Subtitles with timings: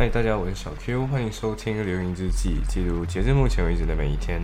[0.00, 4.40] 嗨，大家，我是小 Q，欢迎收听《流云日记》，记录截至目前为止的每一天。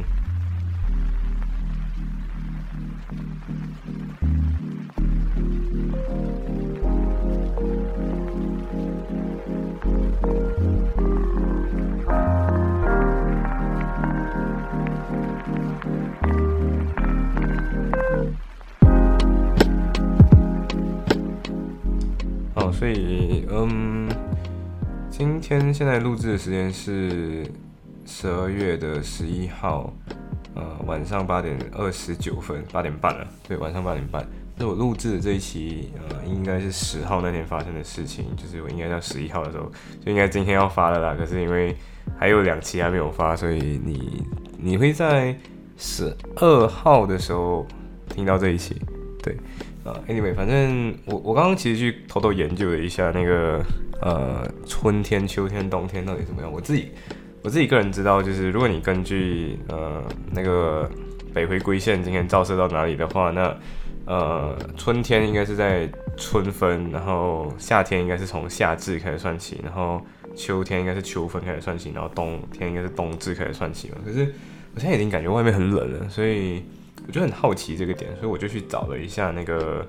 [22.56, 23.83] 好，所以，嗯，
[25.16, 27.46] 今天现在录制的时间是
[28.04, 29.94] 十二月的十一号，
[30.56, 33.24] 呃，晚上八点二十九分，八点半了。
[33.46, 34.26] 对，晚上八点半。
[34.56, 39.70] 那我录制的这一期，呃，应该是十号那天发生的事情，就是我应该在十一号的时候，
[40.04, 41.14] 就应该今天要发了啦。
[41.16, 41.76] 可是因为
[42.18, 44.26] 还有两期还没有发，所以你
[44.58, 45.32] 你会在
[45.76, 47.64] 十二号的时候
[48.08, 48.74] 听到这一期。
[49.22, 49.36] 对，
[49.84, 53.64] 呃，anyway，反正我我刚刚其实去偷偷研究了一下那个
[54.04, 56.52] 呃春天、秋天、冬天到底怎么样。
[56.52, 56.90] 我自己
[57.42, 60.88] 我自己个人知道，就是如果你根据呃那个
[61.32, 63.56] 北回归线今天照射到哪里的话，那
[64.04, 70.00] 呃春天应该是在春分，然后夏天应该是从夏至开始算起，然后
[70.36, 73.96] 秋天应该是秋分开始算起，然后冬天应该是冬至开始算起嘛。
[74.04, 74.32] 可是
[74.74, 76.62] 我现在已经感觉外面很冷了，所以。
[77.06, 79.86] 我就很好奇这个点，所以我就去找了一下那个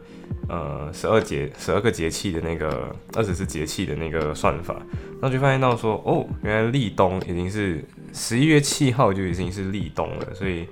[0.49, 4.75] 呃十二节十二个节气的那个二十四节气的那个算法，
[5.13, 10.67] 然后就发现到说哦，原来立冬已经是十一月七号就已经是立冬了，所以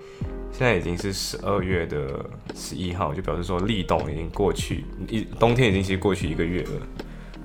[0.51, 6.69] 现在已经是十二月的十一号，就表示说立冬已经过去一冬天已经其实过去一个月了，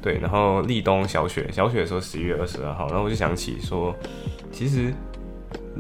[0.03, 3.95] 对，然后立冬小雪小雪的时候十一月二十二号，然后我就想起说
[4.51, 4.93] 其实。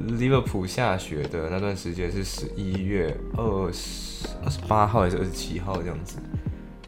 [0.06, 6.18] 利物浦下雪的那段时间是十一月二十二十八号还是二十七号这样子？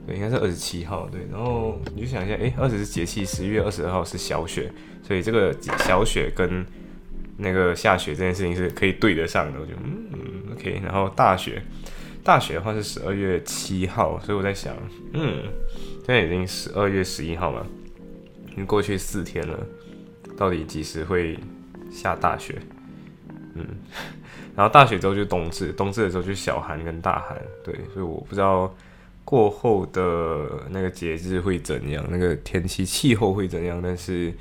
[0.07, 1.09] 对，应该是二十七号。
[1.09, 4.73] 对，然后你就想一下，哎，二十是节气，十一月二十二号是小雪，
[5.03, 6.65] 所以这个小雪跟
[7.37, 9.61] 那个下雪这件事情是可以对得上的。
[9.61, 10.81] 我觉得，嗯，OK。
[10.83, 11.63] 然后大雪，
[12.25, 14.75] 大雪的话是十二月七号，所以我在想，
[15.13, 15.43] 嗯，
[16.07, 17.67] 现在已经十二月十一号了，
[18.53, 19.67] 已经过去四天了，
[20.37, 21.39] 到底几时会
[21.91, 22.57] 下大雪？
[23.55, 23.67] 嗯，
[24.57, 28.73] 然后大雪之后就冬至，冬至的时候就小寒跟大寒，对，所以我不知道
[29.25, 34.33] 过后的那个节日会怎样，那个天气气候会怎样，但是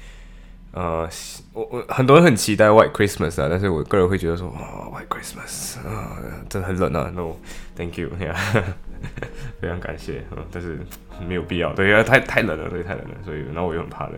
[0.72, 1.09] 呃，
[1.53, 8.09] 我我很多人很期待 White Christmas 啊，但是我个人会觉得说，哦，White Christmas 啊，真的很冷啊，No，Thank you，
[9.59, 10.79] 非常感谢，嗯，但是
[11.28, 14.16] 没有必要，对，因为太太冷了，对，太冷了，所以然后我又很怕冷。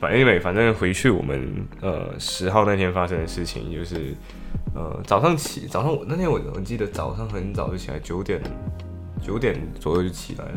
[0.00, 4.12] 反正因为反正回去我们呃十号那天发生的事情就是，
[4.74, 8.42] 呃早上起早上我那天我我记得早上很早就起来九点
[9.22, 10.52] 九点左右就起来了。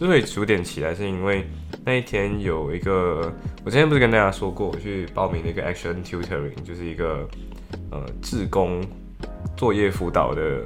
[0.00, 1.46] 之所以九点起来是因为
[1.84, 3.30] 那一天有一个
[3.62, 7.28] 我之前不是跟大家说过我去报名那个 Action Tutoring，就是一个
[7.90, 8.82] 呃志工
[9.56, 10.62] 作业辅导的。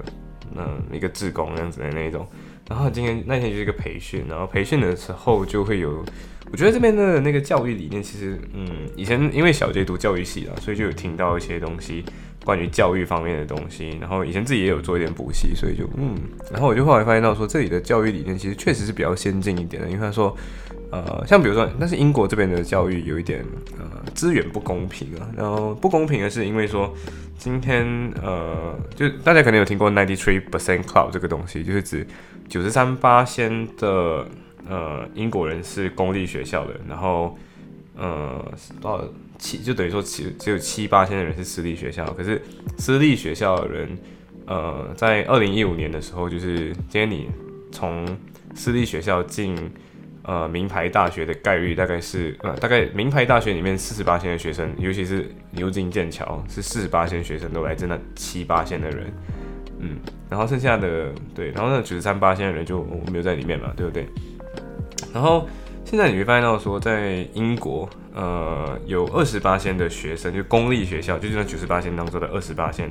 [0.56, 2.24] 嗯，一个志工那样子的那一种，
[2.68, 6.04] 然后今天那天就是一个培训，然后培训的时候就会有，
[6.52, 12.04] 我觉得这边的那个教育理念其实，嗯，以前因为小杰读教育系啦，所以就有听到一些东西
[12.44, 16.14] 关于教育方面的东西，然后以前自己也有做一点补习，所以就嗯，
[16.52, 20.36] 然后我就后来发现到说这里的教育理念其实确实是比较先进一点的，因为他说，
[20.90, 23.44] 呃，像比如说，但是英国这边的教育有一点
[23.78, 23.84] 呃
[24.14, 26.94] 资源不公平啊，然后不公平的是因为说。
[27.36, 27.84] 今天
[28.22, 32.06] 呃，就大家可能有听过 ninety three percent club 这个东西，就是指
[32.48, 34.24] 九十三八仙的
[34.66, 37.36] 呃英国人是公立学校的，然后
[37.96, 38.40] 呃
[38.80, 39.04] 多少
[39.38, 42.40] 七就等于说七只有七八千的人是私立学校，可是
[42.78, 43.98] 私立学校的人
[44.46, 47.28] 呃在二零一五年的时候，就是今天你
[47.70, 48.06] 从
[48.54, 49.56] 私立学校进。
[50.26, 59.12] 呃，名牌大学的概率大概是呃，大概名牌大学里面四十八千的学生，尤其是牛津、剑桥是四十八千学生都来自那七八千的人，
[59.80, 59.98] 嗯，
[60.30, 64.06] 然后剩下的对，然后那九十三八千的人就没有在里面嘛，对不对？
[65.12, 65.46] 然后
[65.84, 72.88] 现在你会发现到说，在英国，呃，有二十八线的学生，就公立学校，就是那九十八线当中的二十八线，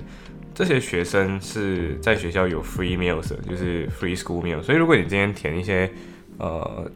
[0.53, 5.89] 这些学生是在学校有 free meals，就是 free school meal，所以如果你今天填一些
[6.37, 6.91] 呃。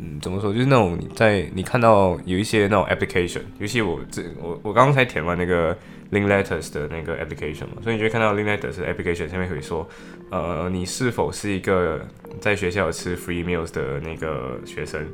[0.00, 0.52] 嗯，怎么说？
[0.52, 5.76] 就是那种你在你看到有一些那种 application，尤其我这我我刚刚才填完那个
[6.12, 9.88] link letters 的那个 application 嘛，所以你就会看到 link letters 的 application 下面会说，
[10.30, 12.06] 呃，你是否是一个
[12.40, 15.04] 在学校吃 free meals 的那个学生？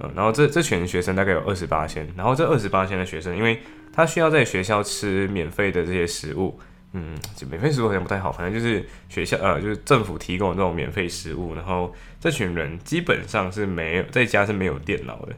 [0.00, 3.60] 嗯，然后这这群学生大概有二十八千，然后这二十八千的学生，因为
[3.92, 6.58] 他需要在学校吃免费的这些食物。
[6.92, 15.34] 嗯，就免费食物好像不太好，反正就是学校呃，就是政府提供这种免费食物，然后这群人基本上是没有在家是没有电脑的，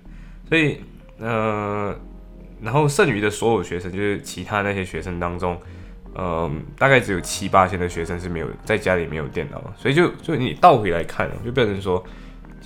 [0.48, 0.80] 所以
[1.18, 1.98] 呃，
[2.62, 5.60] 然后剩余的所有学生，就是其他那些学生当中，
[6.14, 12.04] 嗯，大概只有七八千的学生是没有在家里没有电脑，所以就就你倒回来看，就变成说，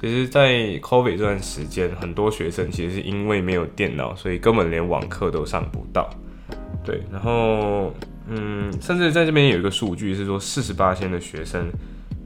[0.03, 6.11] 其实，在 COVID 这段时间，很多学生其实是因为没有电脑，所以根本连网课都上不到。
[6.85, 7.95] 对，然后，
[8.27, 11.71] 嗯，甚至在这边有一个数据是说，四十八千的学生。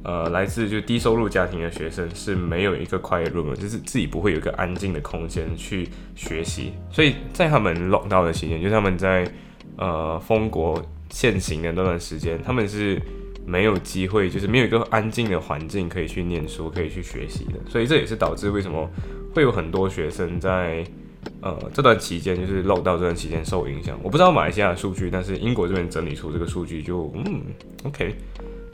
[0.02, 6.72] 呃，来自就低收入家庭的学生是没有一个 quiet room，就是自己不会有一个安静的空间去学习。
[6.92, 9.28] 所以在他们 lock down 的期间，就是他们在
[9.76, 10.80] 呃封国
[11.10, 13.02] 现行的那段时间，他们是
[13.46, 17.52] 没有机会，就是没有一个安静的环境可以去念书，可以去学习的。
[17.68, 18.90] 所以这也是导致为什么
[19.34, 20.84] 会有很多学生在
[21.40, 23.98] 呃这段期间，就是漏到这段期间受影响。
[24.02, 27.42] 我不知道马来西亚的数据，但是英国这边整理出这个数据就嗯
[27.84, 28.14] OK。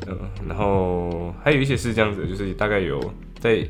[0.08, 2.98] 嗯，然后还有一些是这样子，就是大概有
[3.38, 3.64] 在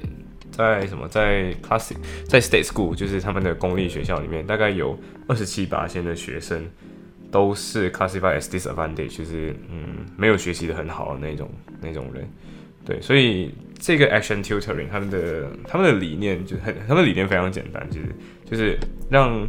[0.51, 1.97] 在什么在 classic
[2.27, 6.65] 在 state school，就是他们的公立学校里面，大概有二十七八千的学生
[7.33, 11.51] 都是 classified as disadvantage，就是嗯没有学习的很好的那种
[11.81, 12.25] 那种人。
[12.85, 18.07] 对，所以这个 action tutoring 他们的他们的理念就很，他们的理念非常简单，就是
[18.45, 18.79] 就是
[19.11, 19.49] 让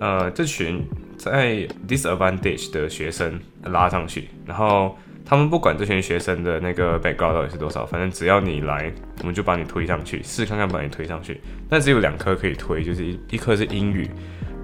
[0.00, 0.82] 呃这群
[1.16, 4.96] 在 disadvantage 的学生拉上去，然后。
[5.22, 11.40] 他们不管这群学生的那个 background 到底是多少，反正只要你来，我们就把你推上去，试看看把你推上去。
[11.68, 14.10] 但只有两科可以推，就是一一科是英语，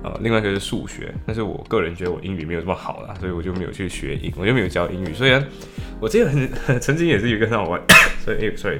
[0.06, 1.12] 呃，另外一个是数学。
[1.26, 5.12] 但是我个人觉得我英语没有这么好啦，所以我就没有去学英，我就没有教英语。
[5.12, 5.44] 虽然
[6.00, 7.80] 我记得很曾经也是一个很好玩，
[8.24, 8.78] 所以所以，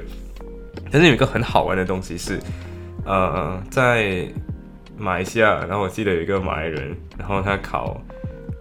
[0.89, 2.39] 但是有一个很好玩的东西是，
[3.05, 4.25] 呃，在
[4.97, 8.01] 马来西亚，然后我记得有一个马来人，然后他考。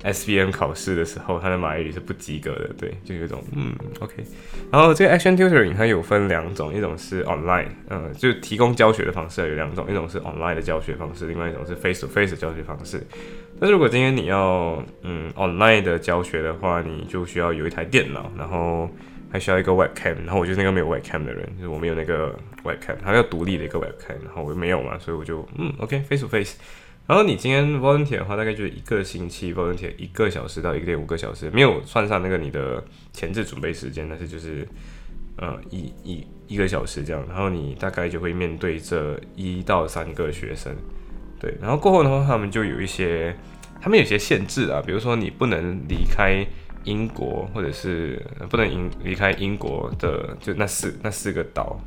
[0.02, 4.25] S B M 考试的时候，他的马来语是不及格的，对，就有一种嗯，OK。
[4.70, 13.04] 然后这个 Action Tutoring 它有分两种，一种是 Online，嗯，就提供教学的方式有两种，一种是 Online 的教学方式，另外一种是 Face to Face 的教学方式。
[13.58, 18.88] 但是如果今天你要嗯 Online 的教学的话，你就需要有一台电脑，然后
[19.32, 20.16] 还需要一个 Webcam。
[20.25, 26.56] 然后我就是那个没有 Webcam 的人，就是我没有那个 Webcam，它要独立的一个 Webcam，然后我没有嘛，所以我就嗯，OK，Face to Face。
[27.06, 32.82] 然后你今天 volunteer 的话，大概就是一个星期 volunteer 一个小时到一个点五个小时，没有算上那个你的
[33.12, 34.67] 前置准备时间，但是就是
[35.37, 37.25] 呃一一一个小时这样。
[37.29, 40.75] 然后你大概就会面对这一到三个学生，
[41.38, 41.55] 对。
[41.61, 43.37] 然后过后的话，他们就有一些，
[43.81, 46.44] 他们有些限制啊，比如说你不能离开
[46.82, 48.20] 英国，或者是
[48.50, 51.81] 不能英离开英国的就那四那四个岛。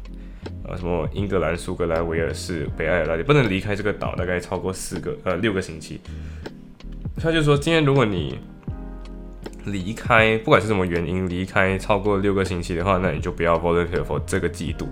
[0.64, 6.00] 呃，什么英格兰、苏格兰、威尔士、北爱尔兰，你不能离开这个岛，大概超过四个呃六个星期。
[7.22, 8.40] 他就说，今天如果你
[9.66, 14.88] 离开，不管是什么原因离开超过六个星期的话，那你就不要 volunteer for 这个季度。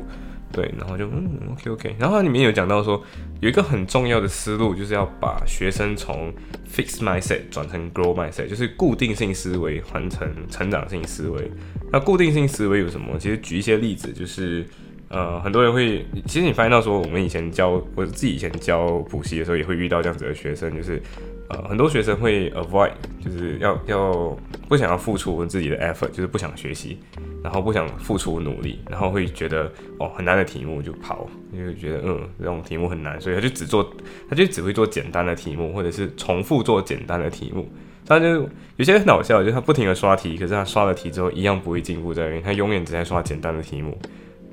[0.51, 1.95] 对，然后就嗯，OK OK。
[1.99, 3.01] 然后它里面有讲到说，
[3.39, 6.33] 有一个很重要的思路，就是要把学生从
[6.69, 11.51] fixed mindset 转成 grow mindset，就是固定性思维换成成长性思维。
[11.91, 13.17] 那固定性思维有什么？
[13.19, 14.65] 其实举一些例子，就是。
[15.09, 21.01] 呃，很多人会，其实你发现到说，我们以前教，我自己以前教补习的时候，也会遇到这样子的学生，就是，
[21.47, 22.91] 呃，很多学生会 avoid，
[23.23, 24.37] 就是要要
[24.67, 26.97] 不想要付出自己的 effort，就是不想学习，
[27.41, 33.89] 然后不想付出努力，然后会觉得哦很难的题目就跑，因为觉得嗯这种题目很难，所以他就只做，
[34.29, 37.65] 他就只会做简单的题目，或者是重复做简单的题目，
[38.05, 38.45] 他就
[38.75, 43.97] 有些很搞笑，就是他不停的刷题，可是他刷了题之后一样不会进步，在于他永远只在刷简单的题目。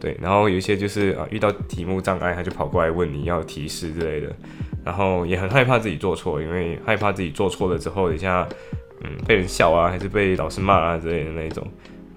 [0.05, 4.31] 对，然后有一些就是啊，遇到题目障碍，他就跑过来问你要提示之类的，
[4.85, 8.47] 然后也很害怕自己做错，因为害怕自己做错了之后，等一下
[9.01, 11.67] 嗯被人笑啊，还是被老师骂啊之类的那种，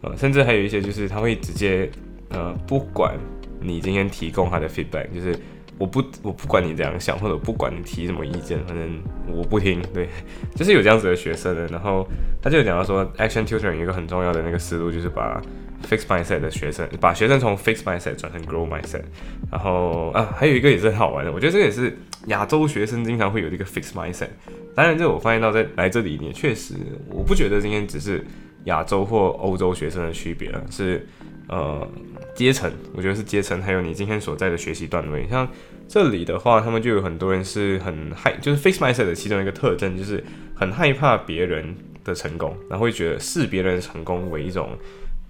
[0.01, 1.89] 呃，甚至还有一些就是他会直接
[2.31, 3.17] 呃不管
[3.61, 5.33] 你今天提供他的 feedback，就是
[5.77, 9.81] 我不我不管你怎样想，或者不管你提什么意见，反正我不听。
[9.93, 10.09] 对，
[10.55, 12.07] 就是有这样子的学生的，然后
[12.41, 15.41] 他就讲到说，action tutor 有一个很重要的那个思路就是把。
[15.87, 19.03] Fix mindset 的学生，把学生从 fix mindset 转成 grow mindset，
[19.51, 24.29] 然后啊，还有一个也是很好玩的，我觉得这个也是亚洲学生经常会有这个 fix mindset。
[24.73, 26.73] 当然，这我发现到在来这里，也确实，
[27.11, 28.25] 我不觉得今天只是
[28.63, 31.05] 亚洲或欧洲学生的区别了，是
[31.47, 31.87] 呃
[32.35, 35.27] 阶层，我觉得是阶层，还有你今天所在的学习段位。
[35.27, 35.47] 像
[35.87, 40.23] 这里的话，他们就有很多人是很害，就是 fix mindset 的其中一个特征，就是
[40.55, 44.77] 很害怕别人的成功，然后会觉得视别人的成功为一种。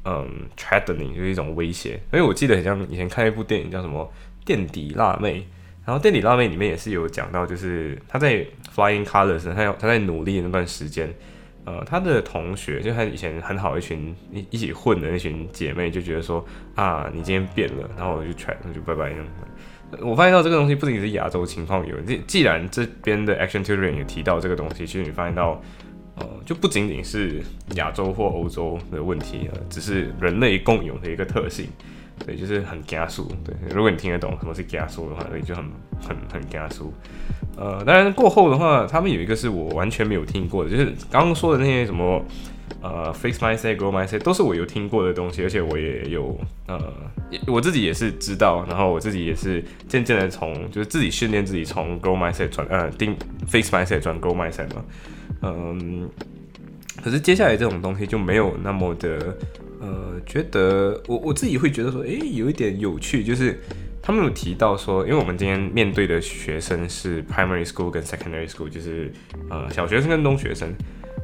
[0.09, 4.09] 嗯，threatening 就是一种威胁，因为我记得很像以前看一部电影叫什么
[4.45, 5.39] 《垫底辣妹》，
[5.85, 11.13] 然后《垫底辣妹》里面也是有讲到，就是她在 Flying Colors，她要她在努力的那段时间，
[11.67, 16.43] 呃，她的同学就她以前很好一群一一起混的那群姐妹就觉得说
[16.75, 19.17] 啊，你今天变了，然后我就 t r a 那就拜拜那
[19.99, 25.61] 种，我发现到这个东西不仅是亚洲情况有，既既然这边的 Action Tutoring 也提到这个东西，其实你发现到，
[26.15, 27.43] 呃，就不仅仅是
[27.75, 31.67] 亚洲或欧洲的问题，呃，只是人类共有的一个特性。
[32.25, 33.31] 对，就是很加速。
[33.45, 35.63] 对，如果你听得懂什么是加速的话，所以就很
[36.01, 36.93] 很很加速。
[37.55, 42.23] 呃，当然过后的话，他们有一个是我完全没有听过的，就是刚刚说的那些什么
[42.81, 46.79] 呃，fix mindset、grow mindset，都是我有听过的东西，而且我也有呃，
[47.47, 53.15] 我自己也是知道，然后我自己也是渐渐的从就是自己训练自己从 grow mindset 转呃定
[53.49, 54.85] fix mindset 转 grow mindset 嘛。
[55.41, 56.09] 嗯，
[57.03, 59.35] 可是接下来这种东西就没有那么的。
[59.79, 63.59] 呃，觉得我我自己会觉得说，诶，有一点有趣，就是
[64.01, 69.11] 他们有提到说，因为我们今天面对的学生是 primary school 跟 secondary school，就是
[69.49, 70.73] 呃小学生跟中学生，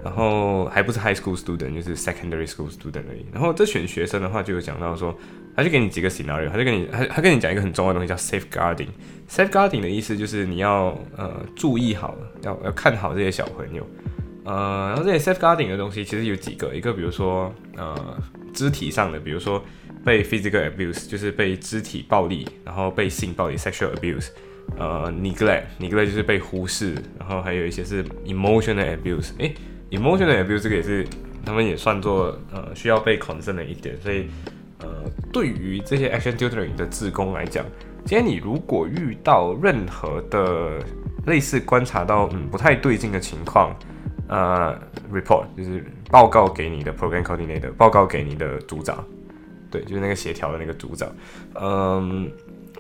[0.04, 3.26] 然后还不是 high school student，就是 secondary school student 而已。
[3.32, 5.18] 然后这选学生的话，就有讲到说，
[5.56, 8.90] 他就给你几个 scenario，他就跟你他他跟你讲一个很重要的东西叫 safeguarding。
[9.30, 13.88] safeguarding 的意思就是你要呃注意好，要要看好这些小朋友。
[14.46, 18.18] 呃，然后这些 safeguarding 的东西其实有几个，一个比如说呃。
[18.54, 19.60] 肢体上的，比如说
[20.06, 24.28] 被 physical abuse，就是被肢体暴力，然后被性暴力 sexual abuse，
[24.78, 29.56] 呃，neglect，neglect 就是被忽视，然后还有一些是 emotional abuse，诶
[29.90, 31.04] e m o t i o n a l abuse 这个也是
[31.44, 34.28] 他们也算作呃需要被 concern 的一点，所以
[34.82, 34.88] 呃
[35.32, 37.66] 对于这些 action tutoring 的职工来讲，
[38.06, 40.78] 今天你如果遇到任何的
[41.26, 43.76] 类似观察到嗯不太对劲的情况，
[44.34, 44.76] 呃
[45.14, 49.06] ，report 就是报告给你的 program coordinator，报告给你的组长，
[49.70, 51.08] 对，就是那个协调的那个组长。
[51.54, 52.32] 嗯，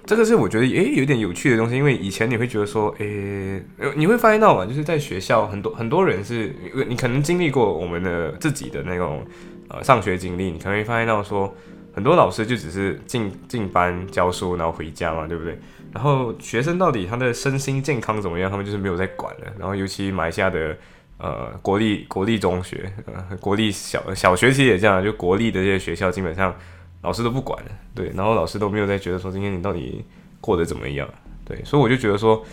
[0.03, 3.63] 这个是我觉得诶有点有趣的东西，因为以前你会觉得说，诶，
[3.95, 6.55] 你会发现到嘛，就是在学校很多很多人是，
[6.87, 9.23] 你可能经历过我们的自己的那种
[9.67, 11.53] 呃上学经历，你可能会发现到说，
[11.93, 15.59] 很多老师就只是进进班教书，然后回家嘛，对不对？
[15.93, 19.53] 然后学生到底他的身心健康怎么样，他们就是没有在管了。
[19.59, 20.75] 然后尤其埋下的。
[21.19, 26.53] 呃，国立国立中学，呃，国立小小学其实也这样，就国立的这些学校基本上
[27.01, 27.63] 老师都不管，
[27.95, 30.03] 对，然后老师都没有在觉得说今天你到底
[30.41, 31.07] 过得怎么样，
[31.45, 32.43] 对，所以我就觉得说，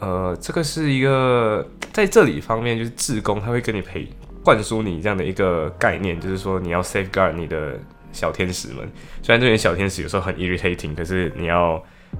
[0.00, 4.08] 呃，这个是一个在这里方面就是志工他会跟你培
[4.42, 7.78] 灌输你这样的一个概念，就是说你要 safeguard 你的
[8.12, 8.90] 小天使们，
[9.22, 11.74] 虽然这些小天使有时候很 irritating，可是你要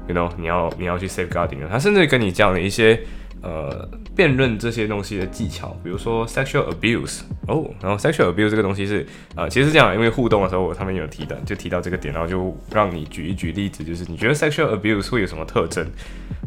[0.06, 3.00] ，you know，你要你要去 safeguarding，他甚至跟你讲了一些。
[3.42, 15.86] 呃，辨认这些东西的技巧，比如说 sexual abuse 哦，然后 sexual abuse 这个东西是呃，其实是这样，因为互动的时候我他们有提的，就提到这个点，然后就让你举一举例子，就是你觉得 sexual abuse 会有什么特征？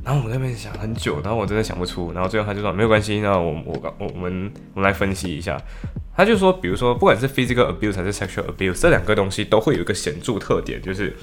[0.03, 5.61] 然后我那边想很久，然后我真的想不出，然后最后他就说没有关系，那我我我我们我们来分析一下，
[6.17, 11.15] 他就说，比如说不管是 physical abuse 还是 sexual abuse，这两个东西都会有一个显著特点，就是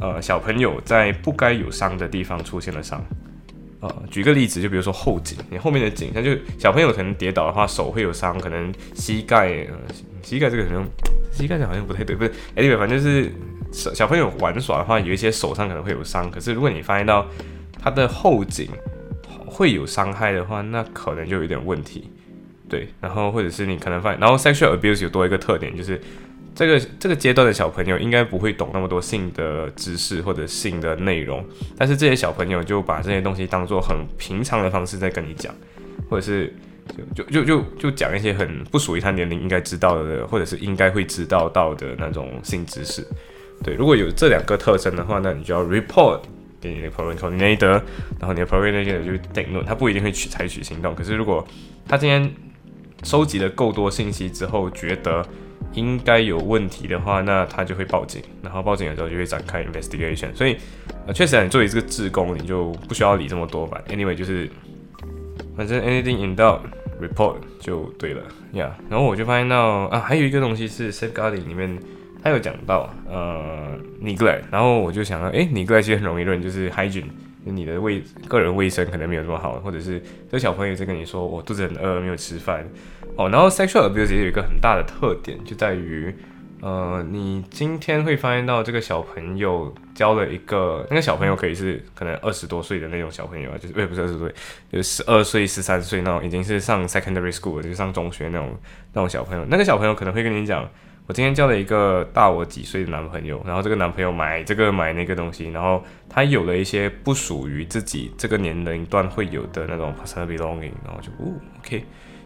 [0.00, 3.04] 呃，小朋友在不该有伤的地方出现了伤。
[3.84, 9.66] 呃，举个例子，就比如说后颈，你后面的颈，像就小朋友可能跌倒的话，手会有伤，可能膝盖，
[10.22, 10.88] 膝盖这个可能，
[11.30, 13.30] 膝盖好像不太对，不是，anyway，反正就是
[13.70, 17.26] 小朋友玩耍的话，有一些手上可能会有伤，可是如果你发现到
[17.78, 18.70] 他的后颈
[19.44, 22.08] 会有伤害的话，那可能就有点问题，
[22.66, 26.00] 对，然后或者是你可能发现，然后 sexual abuse 有多一个特点就是。
[26.54, 31.44] 这个这个阶段的小朋友应该不会懂那么多性的知识或者性的内容，
[31.76, 35.52] 但是这些小朋友就把这些东西当做很平常的方式在跟你讲，
[36.08, 36.54] 或者是
[37.14, 43.04] 就就就就就讲一些很不属于他年龄应该知道的，或者是应该会知道到的那种性知识。
[43.62, 46.20] 对，如果有这两个特征的话，那你就要 report
[46.60, 47.80] 给你的 program coordinator，
[48.18, 50.94] 然后你的 program coordinator 就定论，他不一定会去采取行动。
[50.94, 51.46] 可是如果
[51.88, 52.32] 他今天
[53.02, 55.26] 收集了够多信息之后，觉得
[55.74, 60.34] 应该有问题的话，那他就会报警，然后报警的时候就会展开 investigation。
[60.34, 60.56] 所以，
[61.06, 63.80] 呃，确实，你作为这个职工，你就不需要理这么多吧。
[63.88, 64.48] Anyway，就是
[65.56, 66.60] 反正 anything in doubt
[67.00, 68.76] report 就对了呀。
[68.88, 71.78] 然后我就发现到啊，还有一个东西是 safeguarding 里面
[72.22, 77.04] 他有讲到呃 neglect，然后我就想到，诶 neglect 其实很容易认，就是 hygiene，
[77.44, 80.00] 你的卫个人卫生可能没有这么好，或者是
[80.30, 82.64] 这小朋友在跟你说我肚子很饿，没有吃饭。
[83.16, 86.12] 哦，然后 sexual abuse 也有一个很大的特点，就在于，
[86.60, 94.34] 呃，你今天会发现到这个小朋友交了一个，那个小朋友可以是可能二十多岁的那种小朋友啊，就是也不是二十多岁，
[94.72, 98.58] 就十二岁、十三岁那种，已经是上 secondary school，就是上中学那种
[98.92, 99.44] 那种小朋友。
[99.48, 100.68] 那个小朋友可能会跟你讲，
[101.06, 111.84] 我今天交了一个大我几岁的男朋友，然后这个男朋友买这个买那个东西，然后他有了一些不属于自己这个年龄段会有的那种 personal belonging，然后就哦，OK。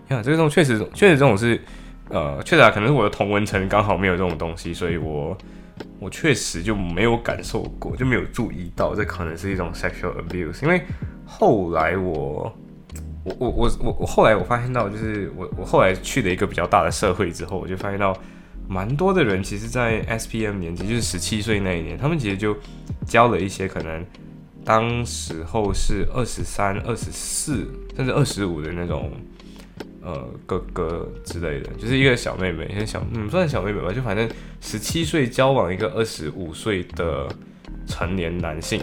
[0.08, 1.60] 呀，这种确实确实这种是，
[2.08, 5.36] 呃，确实啊，可能是我的同文层刚好没有这种东西，所以我
[6.00, 10.62] 我确实就没有感受过，就没有注意到这可能是一种 sexual abuse。
[10.62, 10.80] 因为
[11.26, 12.50] 后来我，
[13.24, 13.50] 我我
[13.80, 18.16] 我我后来我发现到，就是我我后来去了一个比较大的社会之后，我就发现到
[18.66, 22.56] 蛮多的人，其实，在 S P M 年纪，就是十七岁那一年，他们其实就
[23.06, 24.02] 交了一些可能
[24.64, 29.12] 当时候是二十三、二十四甚至二十五的那种。
[30.08, 34.26] 呃，哥哥之类的，就是一个小妹妹，一个小，嗯，算小妹妹吧，就反正
[34.58, 37.28] 十七岁交往一个二十五岁的
[37.86, 38.80] 成年男性，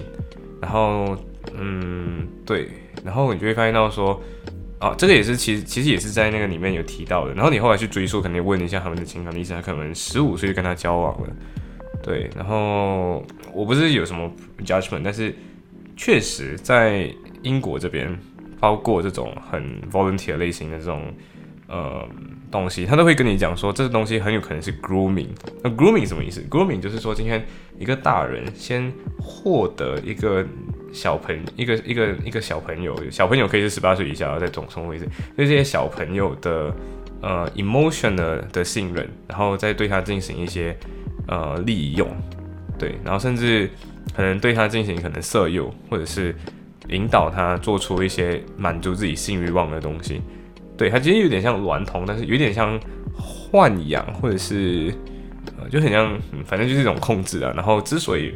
[0.61, 1.17] 然后，
[1.55, 2.69] 嗯，对，
[3.03, 4.21] 然后你就会发现到说，
[4.77, 11.27] 啊，这个也是其实其实也是在那个里面有提到的，然后你后来去追溯，肯定问一下他们的情感历史，他可能十五岁就跟他交往了，
[12.03, 14.31] 对，然后我不是有什么
[14.63, 15.33] judgment，但是
[15.97, 17.09] 确实在
[17.41, 18.15] 英国这边。
[18.65, 21.13] 包括这种很 volunteer 类型的这种
[21.67, 22.03] 呃
[22.49, 25.27] 东西，他都会跟你讲说，这个东西很有可能是 grooming。
[25.63, 27.45] 那 grooming 什么意思？grooming 就是说，今天
[27.77, 30.43] 一个大人先获得一个
[30.91, 35.07] 小朋一个一个一个小朋友，小朋友可以是十八岁以下，在总从位置，
[35.37, 36.73] 对这些小朋友的
[37.21, 40.75] 呃 emotional 的信任，然后再对他进行一些
[41.27, 42.09] 呃利用，
[42.79, 43.69] 对，然后甚至
[44.15, 46.33] 可能对他进行可能色诱，或者是。
[46.89, 50.21] 引导他做出一些满足自己性欲望的东西，
[50.77, 52.79] 对他其实有点像娈童，但是有点像
[53.51, 54.93] 豢养，或者是
[55.57, 57.51] 呃就很像，反正就是一种控制啊。
[57.55, 58.33] 然后之所以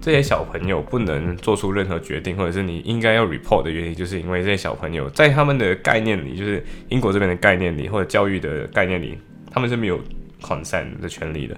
[0.00, 9.18] 这些小朋友不能做出任何决定，或者是你应该要 report 的原因，就是因为这些小朋友在他们的概念里，就是英国这边的概念里，或者教育的概念里，
[9.50, 10.00] 他们是没有
[10.40, 11.56] consent 的权利的。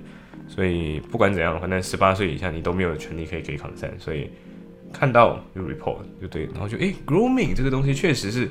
[0.48, 4.28] 所以不管怎样，反正十八岁以下你都没有权利可以给 consent，所以。
[4.94, 8.48] 看到就 report 就对，然后就诶 grooming 这个东西确实是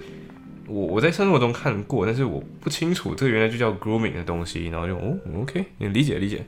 [0.67, 6.45] 我我在生活中看过，但是我不清楚这个原来就叫 grooming 的东西，然后就哦 OK，你理解理解，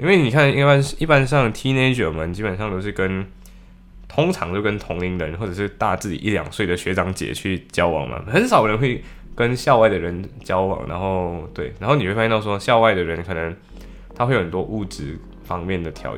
[0.00, 3.24] 因为你看一般一般上 teenager 们基本上都是跟
[4.08, 9.02] 通常就跟同龄人或者是大自己一两岁的学长姐去交往嘛，很少人会
[9.36, 13.54] 跟校外的人交往，然后对，然后你会发现到说校外的人可能
[14.14, 15.18] 他会有很多物质。
[15.48, 16.14] 方面的条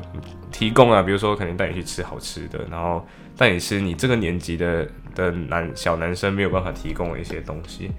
[0.51, 7.89] 提供啊，比如说可能带你去吃好吃的，然后带你吃你这个年级的的男小男生没有办法提供的一些东西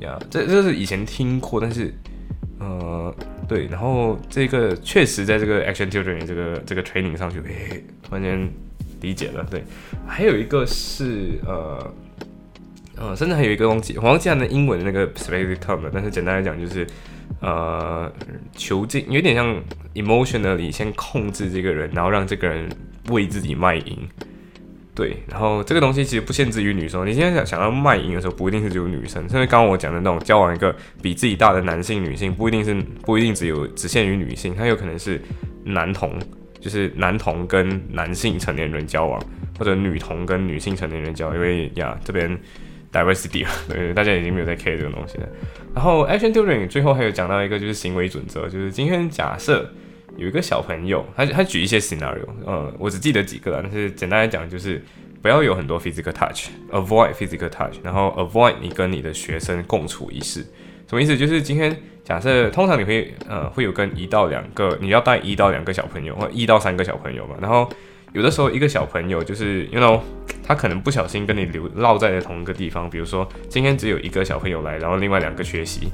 [0.00, 1.92] 呀，这这是以前听过，但是
[2.58, 3.14] 呃
[3.46, 8.48] 对，然后这个确实在这个 action tutoring 这个这个 training 上去，诶，突然间
[9.02, 9.62] 理解了，对，
[10.06, 11.94] 还有一个是呃
[12.96, 16.86] 呃，甚至还有一个忘记忘记它的英文的那个 specific term 了，但是简单来讲就是。
[17.42, 18.10] 呃，
[18.54, 19.60] 囚禁有点像
[19.94, 22.68] emotionally 先控制这个人，然后让这个人
[23.10, 23.98] 为自己卖淫。
[24.94, 27.04] 对，然后这个东西其实不限制于女生。
[27.04, 29.28] 你现在想想要卖淫的时候，不一定是只有女生。
[29.28, 35.20] 甚至刚刚我讲的那种交往一个比自己大的男性、女性，不一定是不一定只有只限于女性，它有可能是
[35.64, 36.16] 男同，
[36.60, 39.20] 就是男同跟男性成年人交往，
[39.58, 41.34] 或者女同跟女性成年人交往。
[41.34, 42.38] 因为呀，这边。
[42.92, 45.28] Diversity 对，大家已经没有在 care 这个东西了。
[45.74, 49.66] 然后 action tutoring 最后还有讲到一个就是行为准则，就是今天假设
[50.16, 54.84] 有一个小朋友，他他举一些 scenario，呃，我只记得几个了，但是简单来讲就是
[55.22, 60.40] 不要有很多 physical touch，avoid physical touch，然后 avoid 你跟你的学生共处一室。
[60.86, 61.16] 什么意思？
[61.16, 61.74] 就是今天
[62.04, 67.66] 假设通常你会呃会有跟一到两个，你要带一到两个小朋友或一到三个小朋友嘛，然后。
[68.12, 70.00] 有的时候，一个小朋友就是，you know，
[70.42, 72.88] 他可能不小心跟你留落在了同一个地方。
[72.90, 75.88] 比如说，今天只有一个小朋友来，然后另外两个缺席。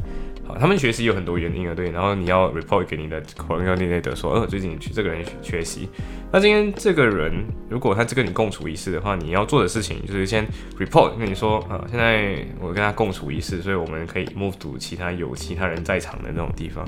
[0.44, 1.90] 好，他们学习有很多原因啊，对。
[1.90, 5.88] 然后你要 report 给你的朋友内内德说，呃，最近这个人缺席。
[6.32, 7.32] 那今天这个人
[7.68, 10.44] 如果他这跟你共处一室的话，你要做的事情就是先
[10.78, 16.84] report 跟你说，啊，现在我跟他共处一室，所以我们可以 move to 其他有其他人在场的那种地方。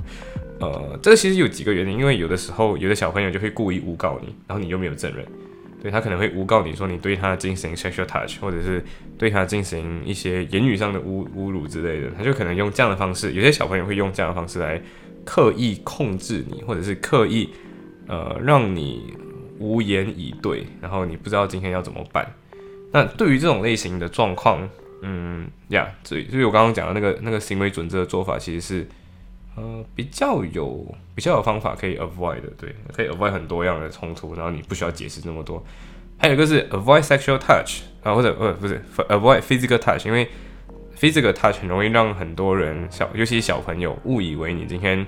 [0.60, 5.26] 呃，这个其实有几个原因，因为有的时候有的小朋友就会故意诬告你，然后你又没有证人，
[5.82, 8.84] 对他可能会诬告你说你对他进行 sexual touch，或者是
[9.16, 14.78] 对他进行一些言语上的侮侮辱之类的，他就可能用这样的方式，有些小朋友会用这样的方式来
[15.24, 17.48] 刻意控制你，或者是刻意
[18.06, 19.14] 呃让你
[19.58, 22.30] 无言以对，然后你不知道今天要怎么办。
[22.92, 24.68] 那对于这种类型的状况，
[25.00, 28.86] 嗯呀，所以所以我刚刚讲的那个那个行为准则的做法，其实是。
[29.60, 35.62] 呃，比较有比较有方法可以 avoid 的，对，可以 avoid 很多样的冲突，然后你不需要解释那么多。
[36.16, 40.26] 还有一个是 avoid sexual touch 啊，或者呃不是 avoid physical touch，因为
[40.98, 45.06] physical touch 很容易让很多人小，尤其是小朋友误以为你今天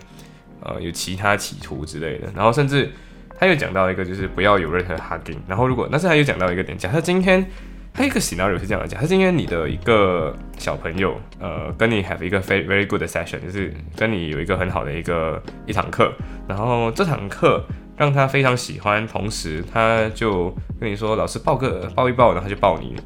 [0.60, 2.30] 呃有其他企图之类的。
[2.36, 2.90] 然后甚至
[3.38, 7.50] 他又讲到一个就是不要有任何 hugging，然后如果但是他又讲到一个点，假设今天。
[7.94, 16.12] 还有一个 scenario 是这样的讲，他今天你的一个小朋友，呃，跟你 have 一个 very very good session，就是跟你有一个很好的一个一堂课，
[16.48, 17.62] 然后这堂课
[17.96, 22.96] 让他非常喜欢，同时他就跟你说老师抱个抱一抱，然后就抱你。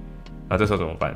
[0.49, 1.12] 那这时候怎么办？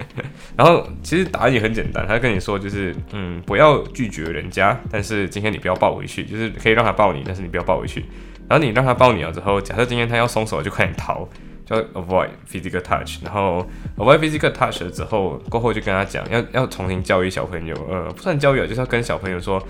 [0.56, 8.06] 然后其实答案也很简单，他跟你说就是嗯，不要拒绝人家，但是今天你不要抱回去，就是可以让他抱你，但是你不要抱回去。
[8.48, 11.28] 然后你让他抱你了之后，假设今天他要松手，就快点逃，
[11.70, 13.24] 叫 avoid physical touch。
[13.24, 13.64] 然后
[13.96, 19.62] avoid physical touch 了之后，过后就跟他讲，要要重新教育小朋友，呃，不算教育啊，就是要跟小朋友说，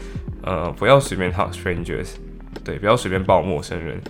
[0.42, 2.14] 呃，不要随便 hug strangers，
[2.64, 4.00] 对，不要随便抱陌生人。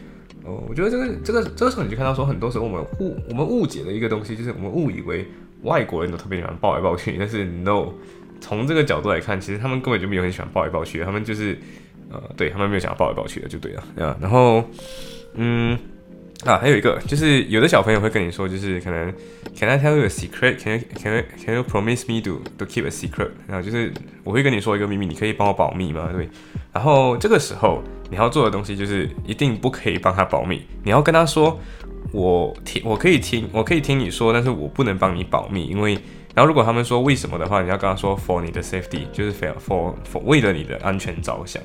[0.45, 5.27] 哦，我觉得这个这个这个时候你就看到说，很多时候我们误我们误解的一个东西，就是我们误以为
[5.63, 7.89] 外国人都特别喜欢抱来抱去，但是 no，
[8.41, 11.59] 从这个角度来看，其实他们根本就没有很喜欢抱来抱去，他们就是
[12.11, 14.17] 呃，对他们没有想要抱来抱去的，就对了对啊。
[14.19, 14.65] 然后
[15.35, 15.79] 嗯
[16.45, 19.13] 啊，还有一个就是有的小朋友会跟你说，就是可能
[19.55, 20.59] Can I tell you a secret?
[20.59, 23.31] Can can can you promise me to to keep a secret?
[23.47, 23.93] 然后就是
[24.25, 26.11] 我会跟你说一个秘密，你可以帮我保密吗？
[26.13, 26.29] 对，
[26.73, 27.83] 然后这个时候。
[28.13, 30.61] 你要做的东西就是一定不可以帮他保密。
[30.83, 31.57] 你要跟他说，
[32.11, 35.67] 我听，我可以听，我可以听你说，但是我不能帮你保密。
[35.67, 35.93] 因为，
[36.35, 41.63] 然后如果他们说为什么的话，你要跟他说，for 你的 safety，就是 for for 为了你的安全着想。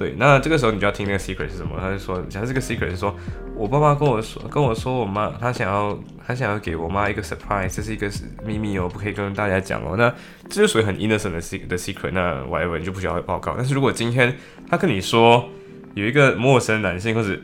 [0.00, 1.76] 对，那这个时候你就要听那个 secret 是什么？
[1.78, 3.14] 他就说，假设这个 secret 是说，
[3.54, 8.10] 我爸爸跟我说，跟我说，我妈他想要，他想要给我妈一个 surprise，这是一个
[8.42, 9.96] 秘密哦，不可以跟大家讲哦。
[9.98, 10.10] 那
[10.48, 13.52] 这就属于很 innocent 的 secret 的 secret，那 whatever 就不需要报告。
[13.58, 14.34] 但是如果今天
[14.70, 15.46] 他跟你说，
[15.92, 17.38] 有一个陌生男性，或者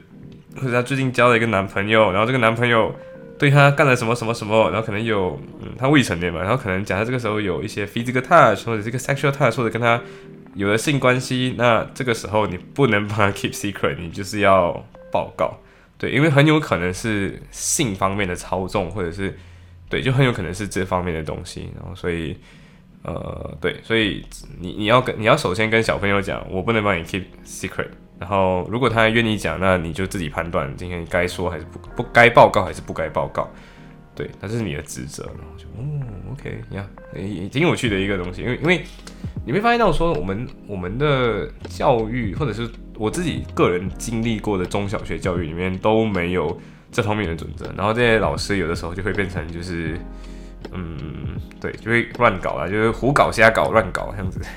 [0.56, 2.90] 或者他最近交了一个男朋友，然后这个男朋友
[3.38, 10.00] 对他干了什么什么什么，然后可能有，嗯，他未成年嘛，然后可能假设这个时候有一些 physical touch 或者这个 sexual touch 或者跟他
[10.56, 15.58] 有了性关系，那这个时候你不能帮他 keep secret，你就是要报告，
[15.98, 19.38] 对，因为很有可能是性方面的操纵，或者是
[19.88, 22.36] 对，就很有可能是这方面的东西，然后所以，
[23.02, 24.24] 呃，对，所以
[24.58, 27.88] 你你要跟你要首先跟小朋友讲，我不能帮你 keep secret。
[28.18, 33.46] 然后，如果他愿意讲，那你就自己判断今天该说还是不不该报告还是不该报告，
[34.14, 35.22] 对，那这是你的职责。
[35.24, 38.82] 然后就，哦，OK，你看，也，挺有趣的一个东西，因为因为
[39.46, 49.96] 你会发现到说，我们我们的教育，或者是我自己个人经历过的中小学教育里面都没有这方面的准则，然后这些老师有的时候就会变成就是，
[50.72, 54.40] 嗯，对，就会乱搞啊，就是胡搞瞎搞乱搞这样子。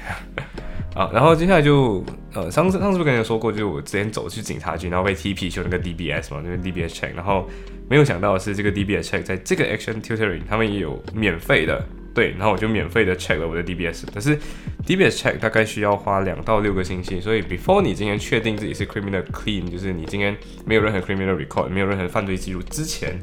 [0.95, 7.47] 啊，然后接下来就，呃，上次上次不跟你说过，就是我之前走去警察局，然后被踢皮球那个 DBS 嘛，就是 DBS check，然后
[7.87, 14.37] 没有想到的是这个 DBS check 在这个 Action Tutoring 他们也有免费的，对，然后我就免费的 check 了我的 DBS，但是
[14.85, 23.19] DBS check 大概需要花两到六个星期，所以 before 你今天确定自己是 criminal clean，就是你今天没有任何 criminal record，没有任何犯罪记录之前。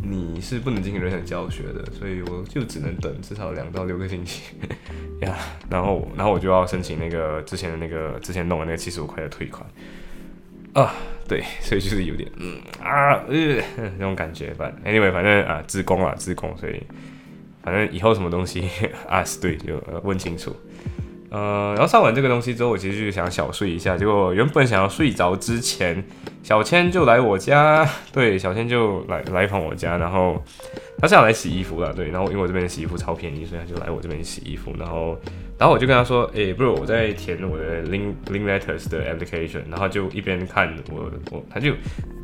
[0.00, 4.42] 你是不能进行任何教学的，所以我就只能等至少两到六个星期
[5.20, 5.36] 呀。
[5.68, 9.68] 然后，然后我就要申请那个之前的那个之前弄的那个七十五块的退款
[10.72, 10.94] 啊。
[11.26, 13.60] 对，所以就是有点嗯啊呃
[13.98, 14.54] 那种感觉。
[14.54, 16.80] 反 anyway，反正啊，自宫啊，自宫，所以
[17.68, 18.66] 反正以后什么东西
[19.06, 20.56] 啊，对，就问清楚。
[21.30, 23.98] 呃，然后上完这个东西之后，我其实就想小睡一下。
[23.98, 26.02] 结果原本想要睡着之前，
[26.42, 30.42] 小千就来我家， 对，小千就来来访我家，然后
[30.96, 34.72] 他是要来洗衣服了，对，然后因为我这边的洗衣服超便宜，所以他就来我这边洗衣服。
[34.78, 35.20] 然后，
[35.58, 41.72] 然后我就跟他说，哎，不是我在填我的 link link letters 的 application，然后就一边看我我他就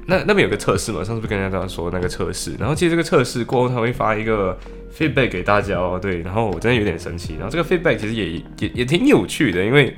[0.06, 4.56] 那那边有个测试嘛，上次不是跟大家说那个测试，然后其实这个测试过后他会发一个。
[4.96, 7.34] feedback 给大家哦，对，然后我真的有点生气。
[7.34, 9.92] 然后这个 feedback 其实也也也挺有趣的，因为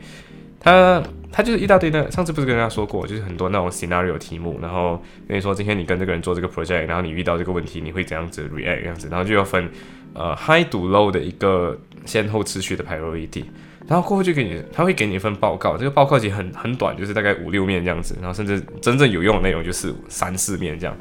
[0.58, 2.10] 他他就是一大堆的。
[2.10, 9.68] 上次不是跟大家说过，就是很多那种 scenario 题目，然后跟你说今天你跟这个人做这个 project，然后你遇到这个问题，你会怎样子 react 这样子，然后就要分
[10.16, 13.44] 呃 high 读 low 的一个先后次序的 priority，
[13.86, 20.96] 然后过后就给你，他会给你一份报告，这个报告其实很很短，就是大概五六面这样子，然后甚至真正有用的内容就是三四面这样，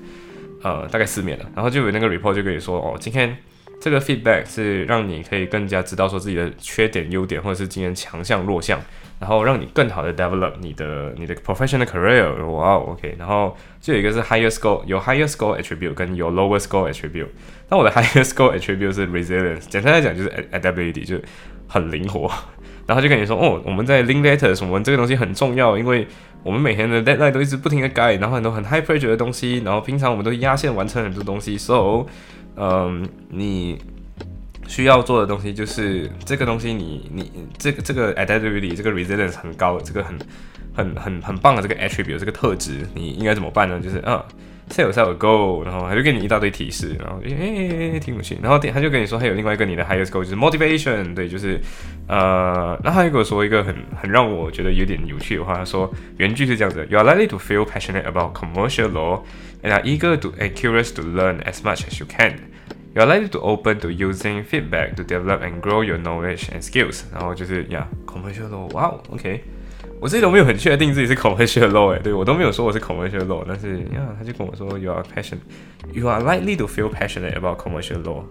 [0.62, 3.36] 呃，大概四面了，然后就有那个 report 就跟你说哦，今天。
[3.86, 8.82] 这个 feedback 是让你可以更加知道说自己的缺点、优点，或者是今天强项、弱项，
[9.20, 12.44] 然后让你更好的 develop 你的你的 professional career。
[12.48, 17.28] 哇，OK，然后就有一个是 higher score，有 higher score attribute 跟有 lower score attribute。
[17.70, 21.20] 那我的 higher score attribute 是 resilience，简单来讲就是 adaptability，就
[21.68, 22.32] 很灵活。
[22.88, 26.08] 然后就跟你说，哦，我们在 link letters，我们这个东西很重要，因为
[26.42, 32.08] 我们每天的 deadline 都一直不停的改，然后很多很 high pressure 的东西，然后平常我们都压线完成很多东西，so。
[32.58, 33.78] 嗯，你
[34.68, 40.18] 需要做的东西就是这个东西，你你这个这个 adaptability 这个 resilience 很高，这个很
[40.74, 43.80] 很很很棒的这个 attribute 这个特质，你应该怎么办呢？
[43.80, 44.22] 就是嗯
[44.70, 51.62] ，sales 有 goal，然后他就给你一大堆提示，然后诶诶诶听不清，然后他就跟你说还有另外一个你的 highest goal 就是 motivation，对，就是
[52.08, 59.22] 呃，然后他又跟我说一个很很让我觉得有点有趣的话，他说原句是这样子，You are likely to feel passionate about commercial law
[59.65, 62.39] and are eager to and curious to learn as much as you can.
[62.95, 66.63] You are likely to open to using feedback to develop and grow your knowledge and
[66.63, 67.03] skills.
[67.13, 69.45] 然后就是呀，commercial law，哇哦，OK。
[70.01, 75.37] 我自己都没有很确定自己是 commercial law 哎，对我都没有说我是 commercial law，但是呀，他就跟我说 you are passion,
[75.93, 78.25] you are likely to feel passionate about commercial law。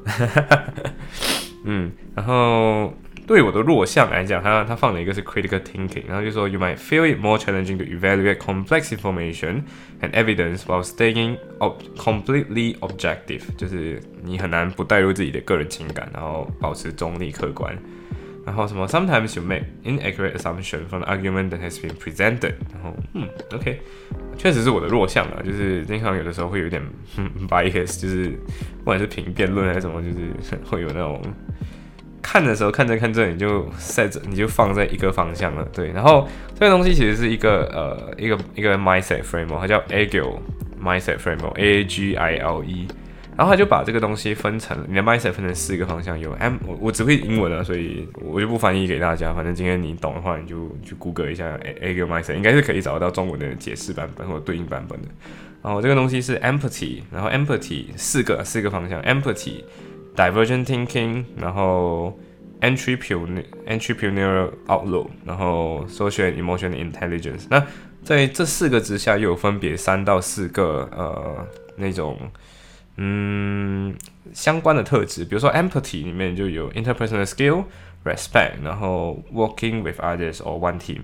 [1.63, 2.91] 嗯，然后
[3.26, 9.62] 对我的弱项来讲，他他放了一个是 critical thinking，然后就说 you might feel it more challenging to evaluate complex information
[10.00, 17.76] and evidence while staying ob completely objective，就是你很难不带入自己的个人情感，然后保持中立客观。
[18.44, 22.52] 然后什么？Sometimes you make inaccurate assumption from the argument that has been presented。
[22.74, 23.80] 然后，嗯，OK，
[24.36, 26.82] 确实是我的弱项啊，就是经常有的时候会有点
[27.48, 28.28] bias，就是
[28.80, 31.22] 不管是评辩论还是什么，就是会有那种
[32.24, 35.92] 看的时候看着看着你就在这你就放在一个方向了，对。
[35.92, 36.26] 然后
[36.58, 40.38] 这个东西其实是一个呃一个一个 mindset framework，它叫 Agile
[40.82, 42.88] mindset framework，A G I L E。
[43.36, 49.34] 然后他就把这个东西分成你的 mindset 分成四个方向，有 M 我我只会英文啊，所以我就不翻译给大家。
[49.34, 55.08] 反正今天你懂的话，你就去 Google 一下 A A 个 mindset，应该是可以找得到中文的解释版本或者对应版本的。
[55.64, 59.64] 然后这个东西是 empathy，然后 empathy 四个四个方向 empathy
[60.14, 62.18] divergent thinking，然后
[62.60, 67.46] entrepreneur entrepreneurial outlook，然后 social emotional intelligence。
[67.50, 67.66] 那
[68.02, 71.46] 在这四个之下，又有分别三到四个呃
[71.76, 72.18] 那种。
[72.96, 73.92] 嗯，
[74.32, 77.64] 相关的特质，比如说 empathy 里面就有 interpersonal skill、
[78.04, 81.00] respect，然后 working with others or one team，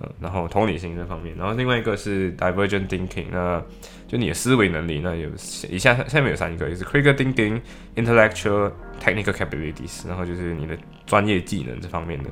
[0.00, 3.62] 嗯，然后同理心这方面，然后另外一个是 divergent thinking，那
[4.08, 5.28] 就你的思维能力，那有
[5.70, 7.60] 以下下面有三个，就是 critical thinking、
[7.96, 10.76] intellectual、technical capabilities，然后就是你的
[11.06, 12.30] 专业技能这方面的，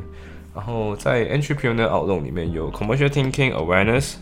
[0.54, 4.14] 然后在 entrepreneurial outlook 里面有 commercial thinking、awareness。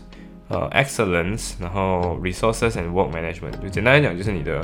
[0.53, 4.59] 呃，excellence，然后 resources and work management，就简单来讲，就是你的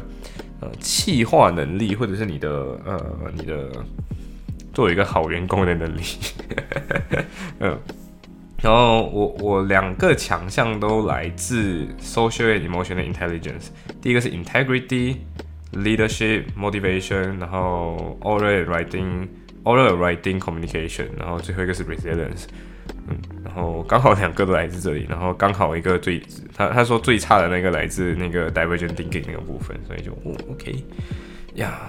[0.60, 2.50] 呃企划能力，或者是你的
[2.84, 3.72] 呃你的
[4.74, 6.02] 作为一个好员工的能力。
[7.60, 7.80] 嗯，
[8.62, 13.68] 然后我我两个强项都来自 social and emotional intelligence。
[14.02, 15.18] 第一个是 integrity、
[15.74, 22.46] leadership、motivation，然后 oral writing，oral writing communication，然后最后一个是 resilience。
[23.10, 26.22] 嗯，然后刚好两个都来自这里，然后刚好一个最
[26.56, 30.84] 他他说最差的那个来自那个 divergent thinking 那个部分，所以就哦 OK
[31.56, 31.88] 呀，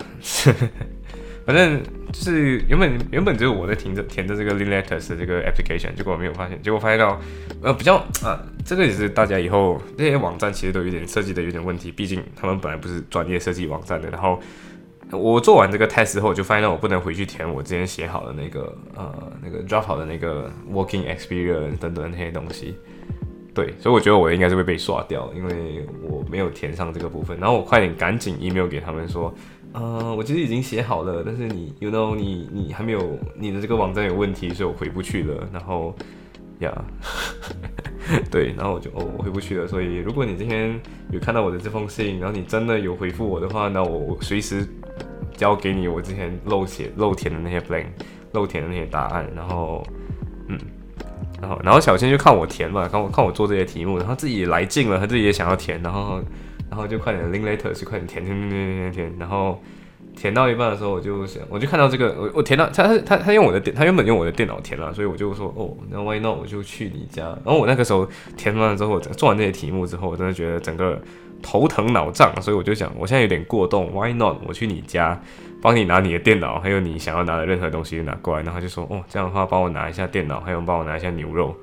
[1.49, 1.83] 反正
[2.13, 7.19] 就是原本原本只有我在填着填着这个 link letters 的这个 application，结果我没有发现，结果发现到
[7.63, 14.39] 呃比较啊这个也是大家以后这些网站其实都有点设计的有点问题，毕竟他们本来不是专业设计网站的，然后。
[15.11, 22.77] 我做完这个 test 后，我就发现我不能回去填我之前写好的那个呃那个 drop 好的那个 working experience 等等那些东西。
[23.55, 27.39] 对，所以我觉得我应该是会被刷掉，因为我没有填上这个部分。
[27.41, 29.35] 然后我快点赶紧 email 给他们说，
[29.73, 35.49] 呃，我其实已经写好了，但是你 you know 你你还没有你的这个网站有问题，所以我回不去了。
[35.53, 35.95] 然后
[36.61, 36.73] 呀，
[38.31, 39.67] 对，然后我就哦我回不去了。
[39.67, 44.67] 所以如果你今天有看到我的这封信，然后你真的有回复我的话，那我随时。
[45.37, 47.85] 交给你我之前漏写漏填的那些 blank，
[48.33, 49.87] 漏填的那些答案，然后，
[50.49, 50.59] 嗯，
[51.41, 56.21] 然后然后小新就看我填嘛，看我看我做这些题目，然后自己也来劲了，他自己也想要填，然后
[56.69, 59.63] 然后就快点 link letter 去快点填填填填填填，然后
[60.17, 71.01] 填到一半的时候，我就想，我就看到这个，我我填到他他他他用我的电，他原本用我的电脑填了，所以我就说哦，那 why not 我就去你家，然后我那个时候填完了之后，做完这些题目之后，我真的觉得整个。
[71.41, 74.39] 头疼脑胀，所以我就想，我现在有点过动，Why not？
[74.45, 75.23] 我去你家，
[75.63, 78.43] 帮你拿你的电脑，还有你想要拿的任何东西拿过来。
[78.43, 81.55] 然后就说，哦，这样的话帮我拿一下电脑，还有帮我拿一下牛肉。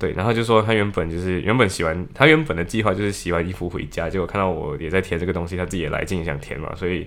[0.00, 7.06] 对，然后就说他原本就是原本洗完，他原本的计划就是洗完衣服回家，结果看到我也在填这个东西，他自己也来劲想填嘛，所以。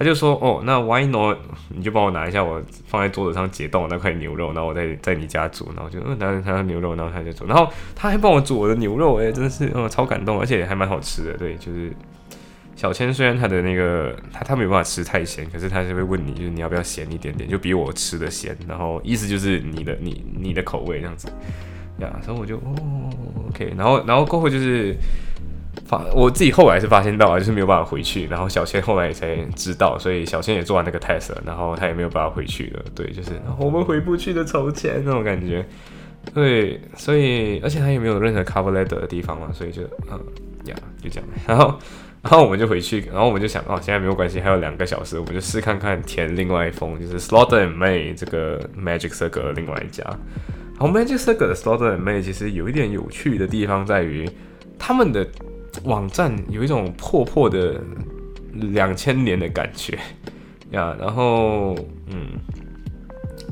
[0.00, 1.36] 他就说：“哦，那 why not？
[1.74, 11.32] 你就帮我拿一下，我放在桌子上解冻那块牛肉，然后我再在你家煮，然后就嗯拿他的牛肉，然后他就煮，然后他还帮我煮我的牛肉，哎，真的是嗯超感动，而且还蛮好吃的。
[11.32, 11.92] 对，就是
[12.76, 21.28] 小千虽然他的那个他他没有办法吃太咸，可是他是会问你，就是你要不要咸一点点，就比我吃的咸，然后意思就是你的你你的口味这样子
[22.00, 23.10] 呀，所以我就哦
[23.50, 24.94] OK，然后然后过后就是。”
[25.86, 32.84] 发我自己后来是发现到啊，就是没有办法回去，然后小千后来也才知道，所以小千也做完那个 test，了然后他也没有办法回去了。
[32.94, 35.64] 对，就是我们回不去的筹钱那种感觉。
[36.34, 40.20] 对，所以而且他也没有任何 cover letter 的地方嘛，所以就嗯
[40.66, 41.28] 呀，就这样。
[41.46, 41.78] 然后，
[42.22, 50.04] 然后我们就回去，然后我们就想，哦，现在没有关系，还有两个小时，我们就试看看填另外一封，就是 Slaughter and May 这个 Magic Circle 的另外一家。
[50.78, 54.28] 然后 Magic Circle 的 Slaughter and May 其实有一点有趣的地方在于，
[54.78, 55.26] 他们的
[55.84, 57.80] 网站有一种破破的
[58.52, 59.98] 两千年的感觉
[60.70, 60.96] 呀。
[61.00, 61.74] 然后，
[62.06, 62.38] 嗯，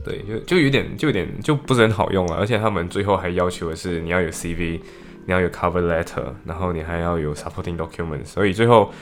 [0.05, 2.37] 对，就就有点，就有点就不是很好用了。
[2.37, 4.81] 而且他们最后还要求的是你要有 CV。
[5.29, 8.93] 你要有 cover letter，然后你还要有 supporting documents，所以最后，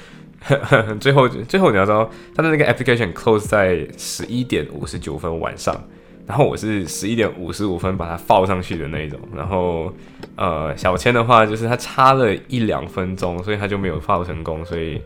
[0.98, 5.78] 最后，最后你要知道，他的那个 application close 在十一点五十九分晚上，
[6.26, 9.92] 然后我是十一点五十五分把它放上去的那种，然后，
[10.37, 15.00] 呃，小千的话就是他差了一两分钟，所以他就没有放成功，所以，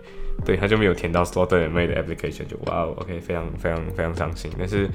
[0.45, 4.51] 对，他就没有填到 slaughter made application，就哇哦，OK，非常非常非常伤心。
[4.59, 4.89] 但是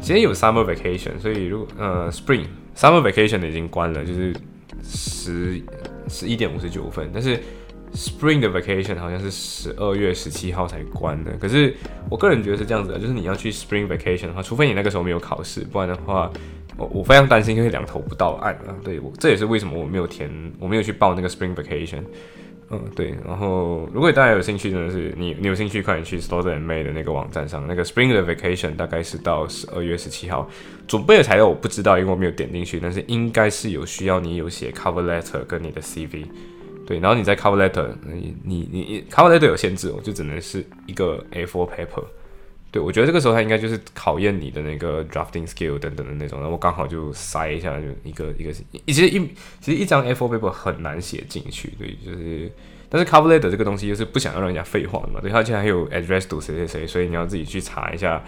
[0.00, 2.44] 今天有 summer vacation，所以如果呃 spring
[2.74, 4.34] summer vacation 已经关了，就是。
[4.88, 5.60] 十
[6.06, 7.40] 十一点五十九分，但是
[7.94, 11.32] Spring 的 Vacation 好像是十二月十七号才关的。
[11.38, 11.74] 可是
[12.10, 16.30] 我个人觉得是这样子的，就是你要去 Spring Vacation 的话，除非你那个时候没有考试，不然的话，
[16.76, 18.74] 我我非常担心会两头不到岸啊。
[18.84, 22.02] 对我这也是为什么我没有填，我没有去报那个 Spring Vacation。
[22.68, 30.50] 嗯，对，然后如果大家有兴趣，真的是你你有兴趣，快点去 Store and May 的那个网站上，那个 Spring 的 Vacation 大概是到十二月十七号，
[30.88, 36.26] 准备的材料我不知道，因为我没有点进去，但是应该是有需要你有写 Cover Letter 跟你的 CV，
[36.86, 42.04] 对，然后你在 Cover Letter，你你你 Cover Letter 有限制，我就只能是一个 A4 paper。
[42.72, 49.18] 对，我觉得这个时候他应该就是考验你的那个 drafting skill 等等的那种，然后刚好就塞一下，就一个一个，其实一
[49.60, 52.50] 其实一张 A4 paper 很难写进去，对，就是，
[52.90, 58.22] 但是 cover letter 这个东西就是不想要让人家废话嘛，对，而且还有 address to 谁谁谁，所以你要自己去查一下，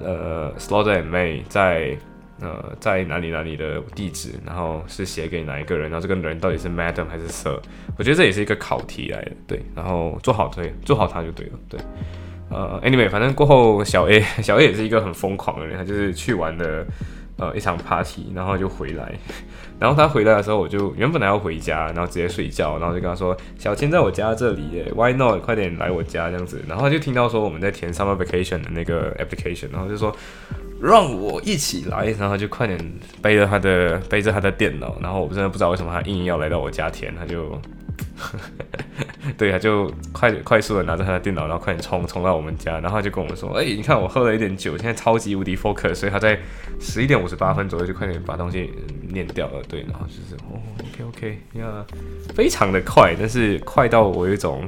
[0.00, 1.96] 呃，Slaughter and May 在
[2.40, 7.60] 呃在哪里哪里的地址，然后是写给哪一个人，然后这个人到底是 Madam 还是 Sir，
[7.98, 11.80] 我觉得这也是一个考题来的，对，然后做好对，做好它就对了，对。
[12.48, 16.86] 呃，anyway，反正过后小 A 小 A 也是一个很疯狂的人，他就是去玩的
[17.38, 19.12] 呃一场 party，然后就回来，
[19.80, 25.40] 然后他回来的时候，我就原本来要回家，然后直接睡觉，然后就跟他说小千在我家这里耶，Why not？
[25.42, 30.14] 快点来我家这样子，然后就听到说我们在填 summer vacation 的那个 application，然后就说
[30.80, 32.78] 让我一起来，然后就快点
[33.22, 37.60] 背着他的背着他的电脑，然后我真的不知道为什么他硬要来到我家填，他就。
[39.36, 46.38] 对啊，就快快速的拿着他的电脑，然后快点冲冲到我们家，然后就跟我们说：“哎，你看我喝了一点酒，现在超级无敌 focus。”所以他在
[46.80, 48.70] 十一点五十八分左右就快点把东西
[49.08, 49.62] 念掉了。
[49.68, 51.84] 对，然后就是哦，OK OK，呀，
[52.34, 54.66] 非常的快，但是快到我有一种。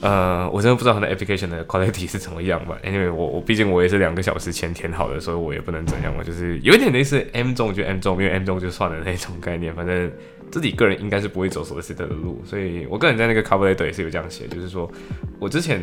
[0.00, 2.78] 呃，我真的不知道它的 application 的 quality 是怎么样吧。
[2.84, 6.22] Anyway，我我毕竟我也是两个小时前填好的，所以我也不能怎样嘛。
[6.22, 9.74] 就是有一点类似 M 中就 M 中，因为 M 中就算了那种概念。
[9.74, 10.10] 反正
[10.50, 14.90] 自己个人应该是不会走 solicitor 的路，所以我个人在那个 cover letter 也是有这样写，就是说
[15.38, 15.80] 我之前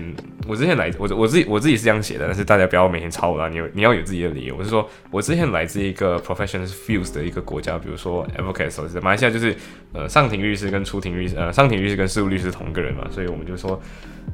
[0.47, 4.56] 我之前来我我自己我自己是这样写的，但是大家不要每天抄我啦，你你要有自己的理由。
[4.58, 9.56] 我是说我之前来自一个 professional fields 的一个国家，比如说 advocate 马来西亚就是
[9.93, 13.80] 呃上庭律师跟出庭律师，呃上庭律师跟事务律师同一个人嘛，所以我们就说。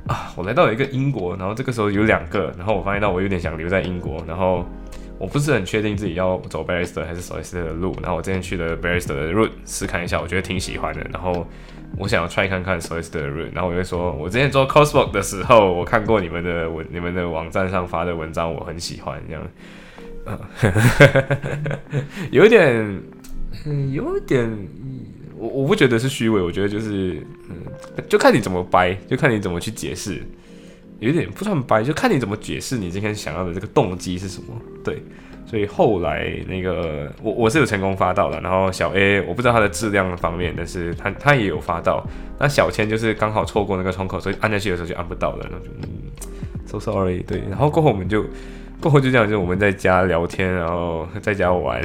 [0.08, 4.66] 啊，我来到了一个英国，然后这个时候有两个，然后我发现到我有点想留在英国，然后
[5.22, 11.48] 我不是很确定自己要走 barrister 还是 solicitor 的路，然后我之前去了 barrister 的 route 试看一下，我觉得挺喜欢的，然后
[12.00, 19.48] 我想要 try 看看 solicitor 的 route，然后我就说，我之前做 coursework 的时候，我看过你们的文，你们的网站上发的文章，我很喜欢，这样，
[20.26, 20.40] 嗯，
[22.32, 23.00] 有点，
[23.68, 24.50] 嗯，有点。
[25.38, 27.56] 我我不觉得是虚伪，我觉得就是，嗯，
[28.08, 30.22] 就看你怎么掰，就看你怎么去解释，
[31.02, 34.54] 有点不算掰，就看你怎么解释你今天想要的这个动机是什么。
[34.84, 35.02] 对，
[35.48, 42.06] 所以后来那个我我是有成功发到的，然后小 A 我不知道它的质量方面，但是他他也有发到。
[42.40, 45.90] 那小千就是刚好错过那个窗口，所以按下去的时候就按不到了，然后就嗯
[46.68, 47.24] ，so sorry。
[47.24, 48.24] 对，然后过后我们就
[48.80, 51.82] 过后就这样，就我们在家聊天，然后在家玩。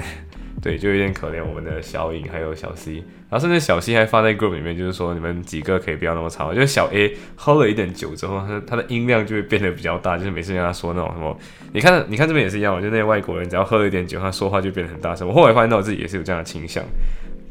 [0.67, 2.95] 对，就有点可怜我们的小颖还有小 C，
[3.31, 6.53] 然后甚至小 C 还发在 group 里面，就是说你们几个可以不要那么吵。
[6.53, 11.39] 就是小 A 喝了一点酒之后，他他的音量就会变得比较大，就是每次跟他说那种什么，
[11.73, 15.29] 你看你看这边也是一样，就那些外国人只要喝了一点酒，他说话就变得很大声。
[15.29, 16.83] 我后来发现到我自己也是有这样的倾向，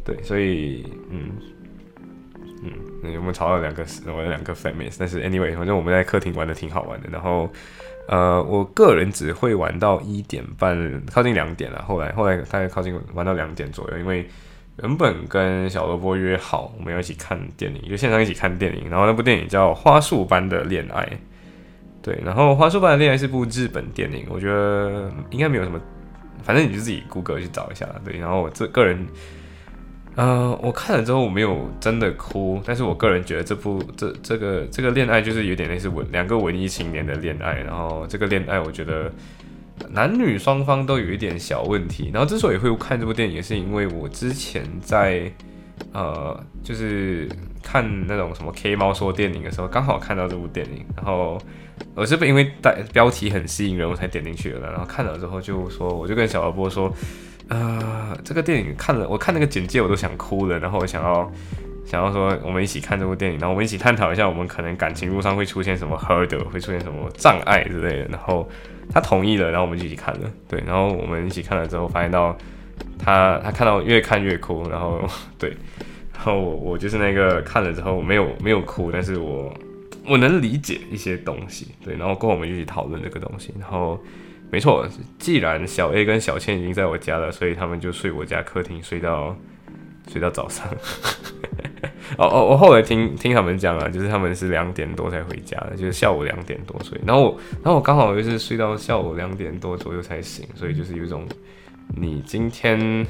[0.04, 1.32] 对，所以嗯
[2.65, 7.50] 嗯，我们吵了两个我的两个 famous，但是 anyway，反正我们在客厅玩的挺好玩的，然后。
[8.08, 11.83] 呃，我个人只会玩到一点半，靠近两点了。
[11.87, 14.27] 后来，后来大概靠近玩到两点左右，因为
[14.81, 18.89] 原本跟小萝卜约好，我们要一起看电影，就线上一起看电影。
[18.89, 21.03] 然后那部电影叫《花束般的恋爱》，
[22.03, 25.79] 对，然后《花束般的恋爱》是部日本电影，我觉得应该没有什么，
[26.43, 27.87] 反正你就自己谷歌去找一下。
[28.03, 29.08] 对，然后我这个人。
[30.15, 39.11] 呃，我看了之后我没有真的哭，但是我个人觉得这部这这个这个恋爱就是有点类似文两个文艺青年的恋爱，然后这个恋爱我觉得
[39.89, 45.29] 男女双方都有一点小问题，然后之所以会看这部电影，也是因为我之前在
[45.91, 47.27] 呃就是
[47.61, 51.37] 看那种什么 K 猫说电影的时候，刚好看到这部电影，然后
[51.93, 56.89] 我是因为带标题很吸引人，我才点进去的，然后看了之后就说，我就跟小波说。
[57.48, 61.31] 呃，这个电影看了，我看那个简介我都想哭了，然后我想要
[61.85, 68.06] 想要说我们一起看这部电影，然后我们一起探讨一下我们可能感情路上会出现什么 hurdle，会出现什么障碍之类的。
[68.06, 68.50] 然后
[68.89, 72.35] 他同意了，然后我们就一起看了，对，然后我们一起看了之后，发现到
[72.98, 75.52] 他他看到越看越哭，然后 对，
[76.15, 79.54] 然后我我就是那个看了之后没有没有哭，但是我
[80.08, 84.02] 我能理解一些东西，对，然后跟我们一起讨论这个东西，然后。
[84.56, 84.87] 没错，
[85.19, 89.35] 既然小 A 跟小倩已经在我家了，所以他们就睡我家客厅，睡到
[90.08, 90.65] 睡到早上。
[92.17, 96.97] 哦哦，我后来听听他们讲啊，就是他们是两点多才回家的，就是下午两点多睡。
[97.06, 101.27] 然后我，然后我刚好就是睡到下午两点多左右才醒，所以就是有一种
[101.93, 103.06] 你今天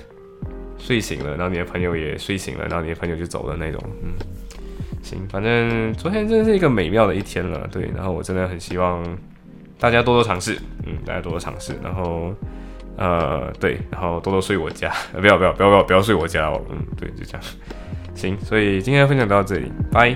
[0.79, 3.79] 睡醒了，然后你的朋友也睡醒了，然后你的朋友就走了那种。
[4.01, 4.13] 嗯，
[5.03, 7.69] 行，反正昨天真的是一个美妙的一天了。
[7.71, 9.05] 对，然后我真的很希望。
[9.80, 12.34] 大家多多尝试，嗯，大家多多尝试，然后，
[12.97, 17.41] 呃，对，然后多多睡我家， 不要不要不要不要不要睡我家哦，嗯，对，就这样，
[18.15, 20.15] 行，所以今天的分享到这里，拜。